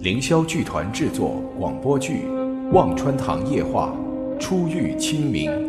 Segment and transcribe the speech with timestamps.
[0.00, 2.22] 凌霄剧团制作广播剧
[2.70, 3.92] 《望穿堂夜话》，
[4.38, 5.67] 初遇清明。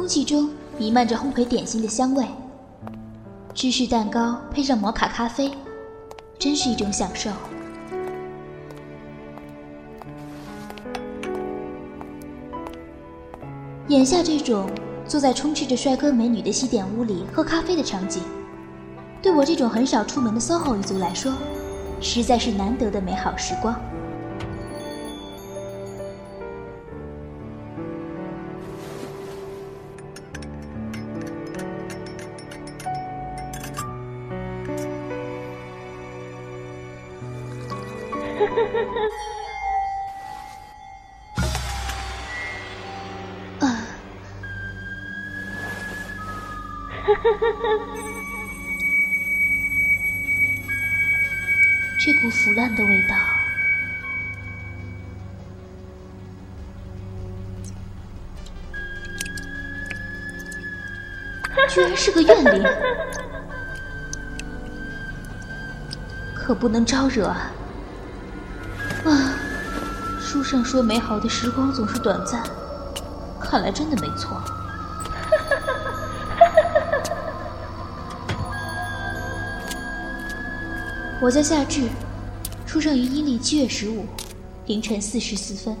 [0.00, 2.24] 空气中弥漫着烘焙点心的香味，
[3.52, 5.52] 芝士蛋糕配上摩卡咖啡，
[6.38, 7.28] 真是一种享受。
[13.88, 14.70] 眼下这种
[15.06, 18.22] 坐在充斥着帅哥美女的西点屋里喝咖啡的场景，
[19.20, 21.30] 对我这种很少出门的 SOHO 一族来说，
[22.00, 23.78] 实在是难得的美好时光。
[52.02, 53.14] 这股腐烂的味道，
[61.68, 62.64] 居然是个怨灵，
[66.34, 67.26] 可不能招惹！
[67.26, 67.50] 啊，
[70.32, 72.40] 书上说美好的时光总是短暂，
[73.40, 74.40] 看来真的没错。
[81.20, 81.88] 我叫夏至，
[82.64, 84.06] 出生于阴历七月十五
[84.66, 85.76] 凌晨四时四分，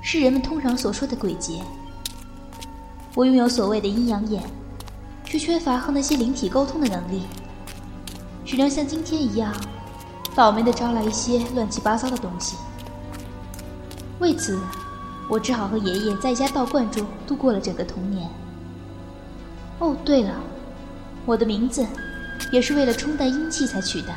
[0.00, 1.60] 是人们通常所说的鬼节。
[3.14, 4.42] 我拥有所谓的阴阳眼，
[5.26, 7.24] 却缺乏和那些灵体沟通的能力，
[8.46, 9.52] 只能像今天一样。
[10.34, 12.56] 倒霉的招来一些乱七八糟的东西，
[14.18, 14.58] 为此，
[15.28, 18.28] 我只好和爷爷在一家道观中度过了整个童年。
[19.78, 20.34] 哦，对了，
[21.26, 21.86] 我的名字
[22.50, 24.08] 也是为了冲淡阴气才取的。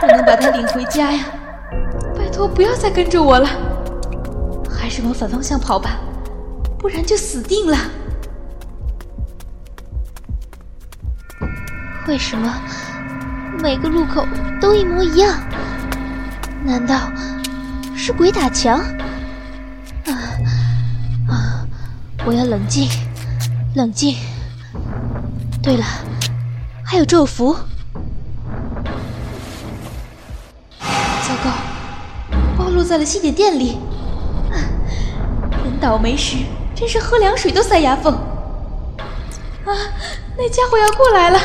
[0.00, 1.24] 不能把他领回家呀！
[2.16, 3.48] 拜托不要再跟着我了，
[4.80, 6.00] 还是往反方向跑吧，
[6.78, 7.76] 不然就死定了。
[12.08, 12.50] 为什么
[13.62, 14.26] 每个路口
[14.58, 15.38] 都一模一样？
[16.64, 17.12] 难道
[17.94, 18.80] 是鬼打墙？
[20.06, 20.12] 啊
[21.28, 21.66] 啊！
[22.24, 22.88] 我要冷静，
[23.74, 24.16] 冷静。
[25.62, 25.84] 对了，
[26.82, 27.54] 还有咒符。
[32.72, 33.76] 落在了西点店里，
[35.80, 36.36] 倒霉时
[36.74, 38.12] 真是喝凉水都塞牙缝。
[39.64, 39.72] 啊，
[40.36, 41.40] 那家伙要过来了！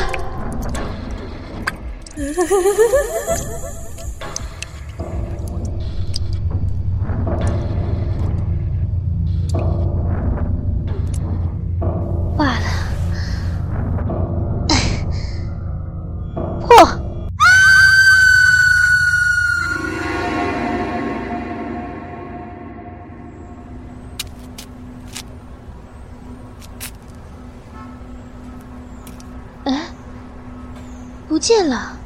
[31.36, 31.98] 不见了！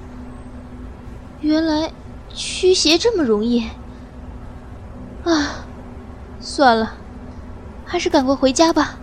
[1.41, 1.93] 原来
[2.35, 3.65] 驱邪这么容易
[5.23, 5.65] 啊！
[6.41, 6.95] 算了，
[7.87, 8.99] 还是赶快回家吧。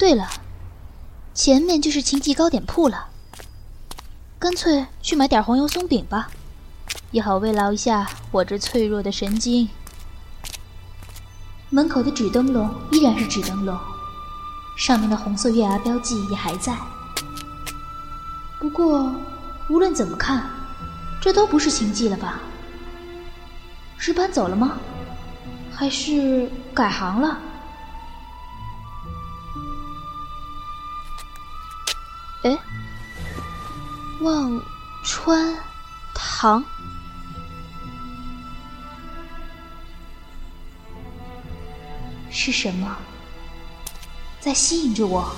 [0.00, 0.30] 对了，
[1.34, 3.08] 前面就是秦记糕点铺了，
[4.38, 6.30] 干脆去买点黄油松饼吧，
[7.10, 9.68] 也好慰劳一下我这脆弱的神经。
[11.68, 13.78] 门口的纸灯笼依然是纸灯笼，
[14.74, 16.74] 上面的红色月牙标记也还在。
[18.58, 19.14] 不过，
[19.68, 20.48] 无论怎么看，
[21.20, 22.40] 这都不是秦记了吧？
[23.98, 24.78] 是搬走了吗？
[25.70, 27.38] 还是改行了？
[32.42, 32.58] 哎，
[34.20, 34.62] 忘
[35.04, 35.54] 川
[36.14, 36.64] 堂
[42.30, 42.96] 是什么
[44.40, 45.36] 在吸引着我？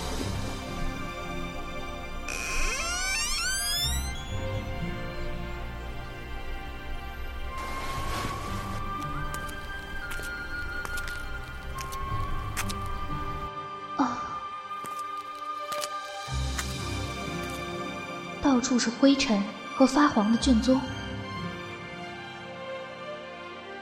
[18.73, 19.39] 处是灰尘
[19.77, 20.81] 和发黄的卷宗。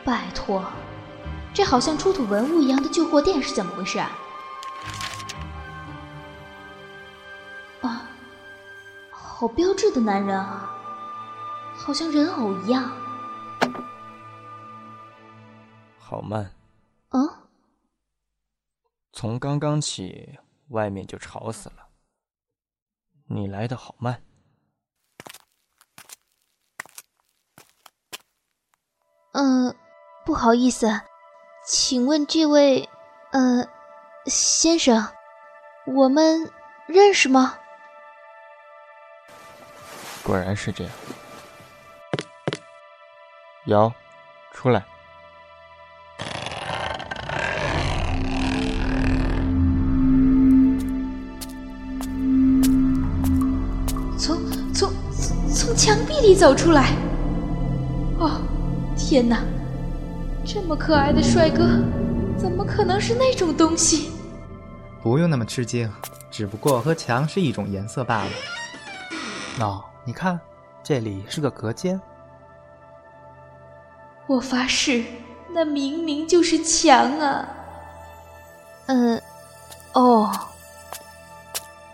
[0.05, 0.65] 拜托，
[1.55, 4.11] 这好像出土文物一样的旧货店是怎么回事啊？
[7.83, 8.03] 啊，
[9.13, 10.69] 好标致的男人啊，
[11.77, 12.91] 好像人偶一样。
[16.01, 16.51] 好慢。
[17.11, 17.29] 嗯？
[19.13, 20.37] 从刚刚起，
[20.71, 21.87] 外面就吵死了。
[23.27, 24.21] 你来的好慢。
[29.43, 29.75] 嗯，
[30.27, 31.01] 不好意思，
[31.65, 32.91] 请问这位，
[33.31, 33.67] 呃，
[34.27, 35.09] 先生，
[35.87, 36.51] 我们
[36.87, 37.55] 认识吗？
[40.23, 40.93] 果然是这样。
[43.65, 43.91] 瑶，
[44.53, 44.85] 出来。
[54.19, 54.37] 从
[54.75, 54.93] 从
[55.49, 56.91] 从墙壁里走出来。
[58.19, 58.43] 哦。
[59.11, 59.43] 天哪，
[60.47, 61.83] 这么可爱的帅哥，
[62.39, 64.13] 怎么可能是那种东西？
[65.03, 65.93] 不用那么吃惊，
[66.31, 68.31] 只不过和墙是一种颜色罢了。
[69.59, 70.39] 喏，你看，
[70.85, 72.01] 这里是个隔间。
[74.29, 75.03] 我发誓，
[75.53, 77.49] 那明明就是墙啊！
[78.87, 79.21] 嗯，
[79.93, 80.31] 哦，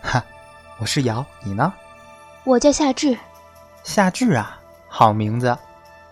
[0.03, 0.23] 哈，
[0.77, 1.73] 我是瑶，你呢？
[2.43, 3.17] 我叫夏至。
[3.81, 5.57] 夏至啊，好名字。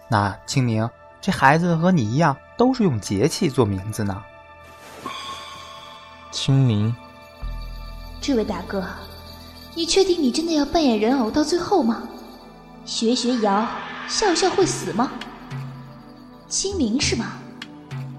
[0.07, 4.23] 那清明，这孩子和你一样，都是用节气做名字呢。
[6.31, 6.95] 清明，
[8.21, 8.83] 这位大哥，
[9.73, 12.03] 你确定你真的要扮演人偶到最后吗？
[12.85, 13.67] 学学瑶，
[14.07, 15.11] 笑笑会死吗？
[16.47, 17.33] 清明是吗？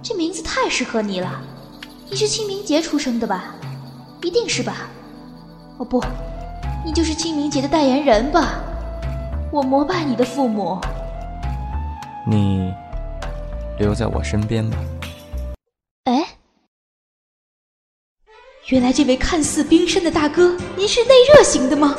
[0.03, 1.41] 这名字太适合你了。
[2.09, 3.55] 你是清明节出生的吧？
[4.23, 4.89] 一定是吧？
[5.79, 6.03] 哦不，
[6.85, 8.61] 你就是清明节的代言人吧？
[9.53, 10.81] 我膜拜你的父母。
[12.29, 12.75] 你
[13.79, 14.77] 留在我身边吧。
[16.05, 16.27] 哎，
[18.67, 21.95] 原来这位看似冰山的大哥，您是内热型的吗？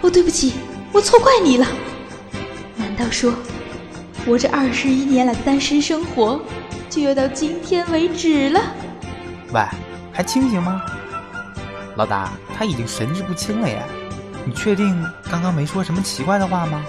[0.00, 0.54] 哦，对不起，
[0.92, 1.66] 我错怪你了。
[2.76, 3.32] 难道说，
[4.26, 6.40] 我这二十一年来的单身生活，
[6.90, 8.60] 就要到今天为止了？
[9.52, 9.62] 喂，
[10.12, 10.82] 还清醒吗？
[11.94, 13.80] 老大，他已经神志不清了耶！
[14.44, 15.00] 你确定
[15.30, 16.84] 刚刚没说什么奇怪的话吗？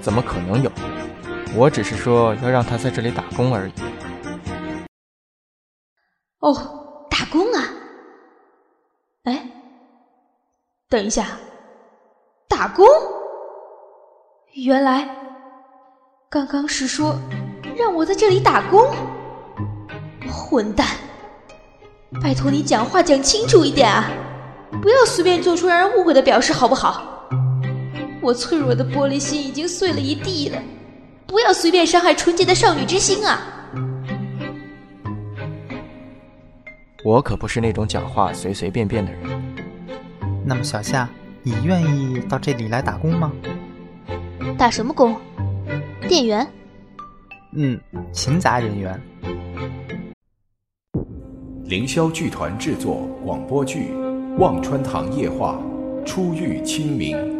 [0.00, 0.72] 怎么可能有？
[1.56, 3.72] 我只是说要让他在这里打工而已。
[6.40, 7.62] 哦，打工啊！
[9.22, 9.48] 哎，
[10.88, 11.28] 等一下，
[12.48, 12.84] 打工？
[14.54, 15.08] 原来
[16.28, 17.16] 刚刚是说
[17.76, 18.84] 让我在这里打工？
[20.28, 20.86] 混蛋！
[22.20, 24.10] 拜托你讲话讲清楚一点啊！
[24.82, 27.28] 不要随便做出让人误会的表示，好不好？
[28.20, 30.60] 我脆弱的玻璃心已经碎了一地了。
[31.34, 33.40] 不要随便伤害纯洁的少女之心啊！
[37.04, 39.20] 我可不是那种讲话随随便便的人。
[40.46, 41.10] 那么小夏，
[41.42, 43.32] 你愿意到这里来打工吗？
[44.56, 45.16] 打什么工？
[46.06, 46.46] 店员？
[47.56, 47.80] 嗯，
[48.12, 49.02] 勤杂人员。
[51.64, 53.88] 凌霄剧团制作广播剧
[54.38, 55.60] 《忘川堂夜话》，
[56.06, 57.33] 初遇清明。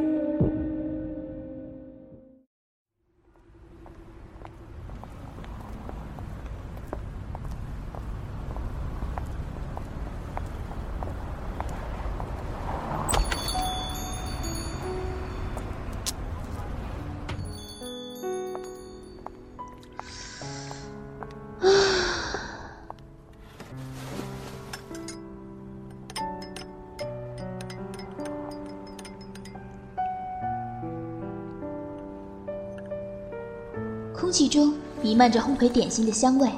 [34.25, 36.49] 空气中弥漫着烘焙点心的香味，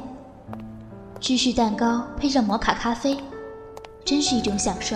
[1.19, 3.19] 芝士蛋糕配上摩卡咖啡，
[4.05, 4.95] 真是一种享受。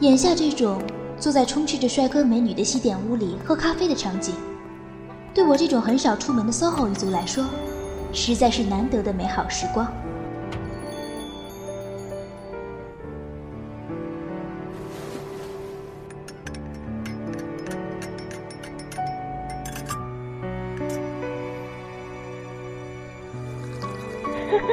[0.00, 0.82] 眼下这种
[1.18, 4.34] 坐在充斥着帅哥美女的西点屋里喝咖啡的场景，
[5.32, 7.42] 对我这种很少出门的 SOHO 一族来说，
[8.12, 9.90] 实在是难得的美好时光。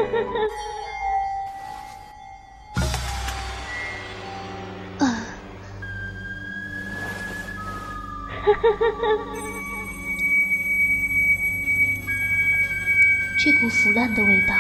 [13.42, 14.54] 这股腐烂的味道，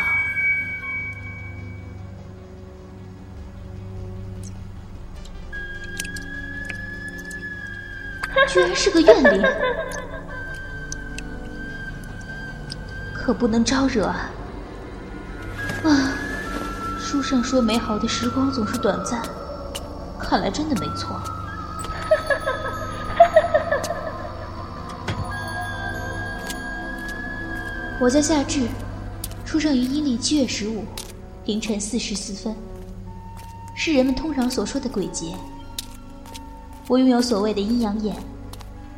[8.48, 9.44] 居然是个怨灵，
[13.14, 14.06] 可不能招惹！
[14.06, 14.30] 啊，
[17.12, 19.20] 书上说美好的时光总是短暂，
[20.20, 21.20] 看来真的没错。
[28.00, 28.68] 我叫夏至，
[29.44, 30.86] 出生于阴历七月十五
[31.46, 32.56] 凌晨四时四分，
[33.74, 35.34] 是人们通常所说的鬼节。
[36.88, 38.16] 我拥有所谓的阴阳眼，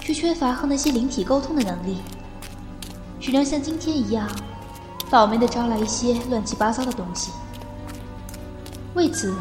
[0.01, 1.99] 却缺乏和那些灵体沟通的能力，
[3.21, 4.27] 只能像今天一样，
[5.09, 7.31] 倒霉的招来一些乱七八糟的东西。
[8.93, 9.33] 为此，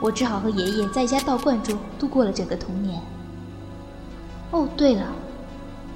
[0.00, 3.00] 我只好和爷爷在一家道观中度过了整个童年。
[4.50, 5.06] 哦，对了，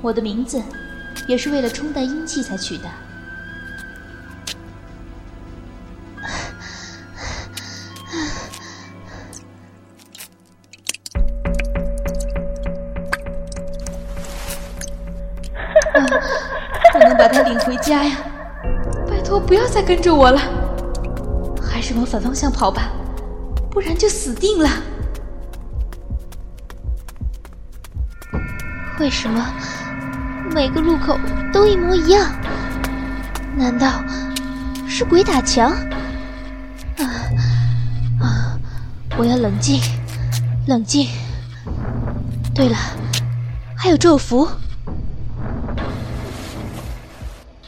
[0.01, 0.63] 我的名字。
[1.29, 2.85] 也是为了冲淡阴气才取的。
[16.93, 18.17] 不能把他领回家呀！
[19.07, 20.41] 拜托，不要再跟着我了，
[21.73, 22.93] 还是往反方向跑吧，
[23.71, 24.69] 不然就死定了。
[29.00, 29.43] 为什么？
[30.55, 31.19] 每个路口
[31.50, 32.31] 都一模一样，
[33.57, 34.05] 难道
[34.87, 35.73] 是鬼打墙？
[36.99, 37.02] 啊
[38.21, 38.59] 啊！
[39.17, 39.81] 我要冷静，
[40.67, 41.09] 冷静。
[42.55, 42.76] 对了，
[43.75, 44.47] 还有咒符。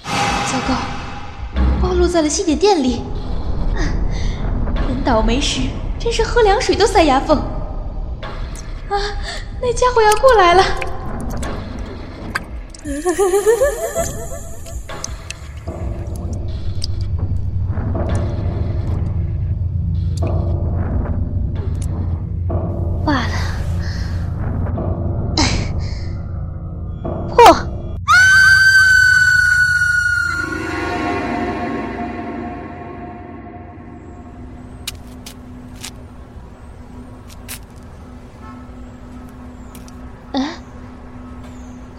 [0.04, 0.74] 糟糕，
[1.80, 3.02] 暴露在了西点店里。
[5.04, 5.60] 倒霉时，
[5.98, 7.36] 真是喝凉水都塞牙缝。
[8.88, 8.96] 啊，
[9.60, 10.64] 那家伙要过来了。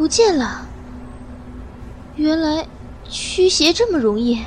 [0.06, 0.68] 不见了。
[2.16, 2.68] 原来
[3.10, 4.44] 驱邪这么容易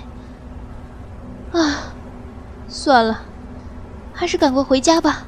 [1.50, 1.92] 啊！
[2.68, 3.22] 算了，
[4.14, 5.26] 还是赶快回家吧。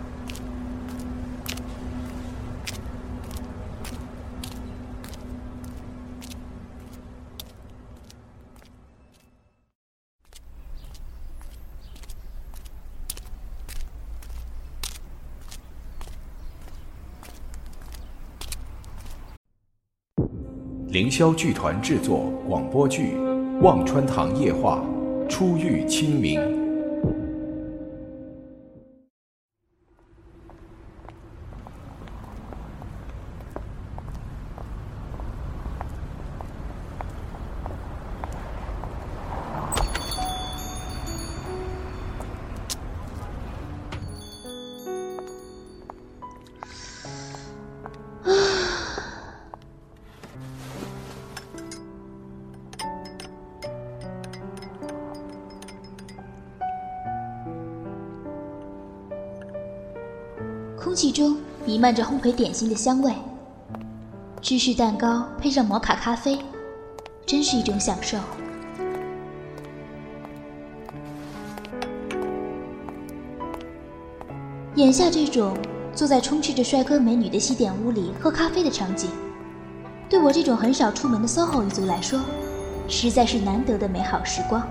[20.91, 23.13] 凌霄剧团制作广播剧
[23.61, 24.85] 《望穿堂夜话》，
[25.29, 26.60] 初遇清明。
[60.83, 63.13] 空气中弥漫着烘焙点心的香味，
[64.41, 66.39] 芝士蛋糕配上摩卡咖啡，
[67.27, 68.17] 真是一种享受。
[74.77, 75.55] 眼下这种
[75.95, 79.11] 坐在充斥着帅哥美女的西点屋里喝咖啡的场景，
[80.09, 82.19] 对我这种很少出门的 SOHO 一族来说，
[82.89, 84.67] 实在是难得的美好时光。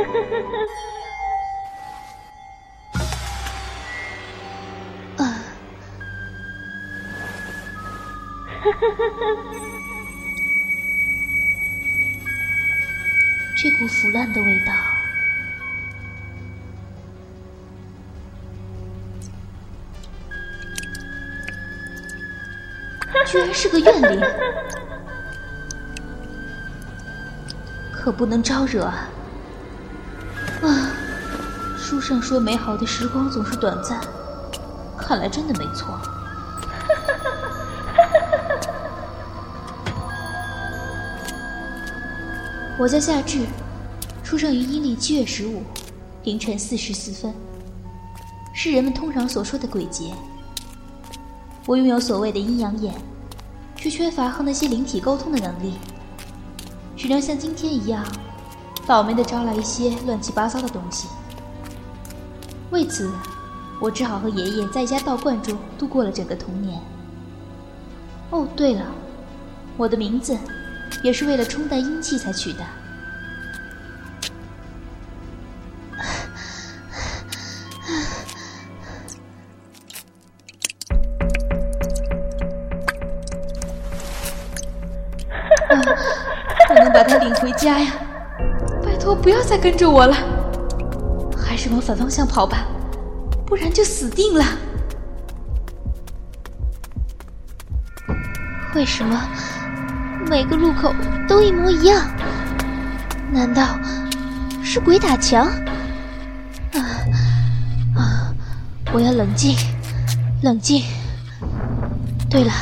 [13.56, 14.72] 这股腐烂的味道，
[23.26, 24.20] 居然是个怨灵，
[27.92, 29.06] 可不能招惹啊！
[31.90, 34.00] 书上说美好的时光总是短暂，
[34.96, 35.88] 看来真的没错。
[42.78, 43.44] 我叫夏至，
[44.22, 45.64] 出生于阴历七月十五
[46.22, 47.34] 凌晨四时四分，
[48.54, 50.12] 是人们通常所说的鬼节。
[51.66, 52.94] 我拥有所谓的阴阳眼，
[53.74, 55.74] 却缺乏和那些灵体沟通的能力，
[56.96, 58.06] 只能像今天一样，
[58.86, 61.08] 倒霉的招来一些乱七八糟的东西。
[62.70, 63.10] 为此，
[63.80, 66.80] 我只好和爷爷在一家道观中度过了整个童年。
[68.30, 68.86] 哦，对了，
[69.76, 70.36] 我的名字。
[71.04, 72.58] 也是为了冲淡阴气才取的。
[86.66, 87.92] 不能把他领回家呀！
[88.84, 90.14] 拜托，不要再跟着我了，
[91.44, 92.66] 还是往反方向跑吧，
[93.46, 94.44] 不然就死定了。
[98.74, 99.20] 为什么？
[100.28, 100.94] 每个路口
[101.26, 102.08] 都一模一样，
[103.32, 103.78] 难道
[104.62, 105.46] 是鬼打墙？
[106.74, 106.78] 啊
[107.96, 108.34] 啊！
[108.92, 109.56] 我要冷静，
[110.42, 110.84] 冷静。
[112.28, 112.52] 对了，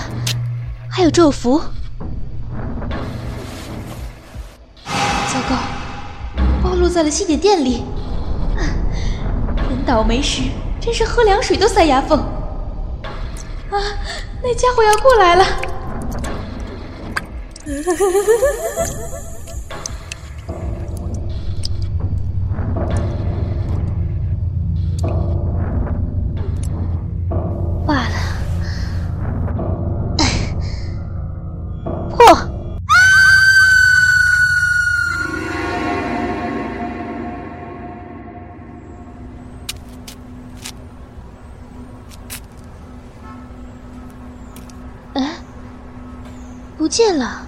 [0.88, 1.61] 还有咒符。
[4.87, 5.56] 糟糕，
[6.62, 7.82] 暴露在了西点店里。
[9.88, 10.42] 倒霉时，
[10.78, 12.21] 真是喝凉水都塞牙缝。
[13.71, 13.80] 啊，
[14.42, 15.45] 那家伙要过来了。
[46.88, 47.46] 不见了。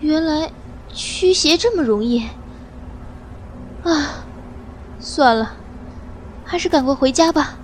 [0.00, 0.50] 原来
[0.94, 2.26] 驱邪这么容易
[3.84, 4.24] 啊！
[4.98, 5.52] 算了，
[6.42, 7.58] 还是赶快回家吧。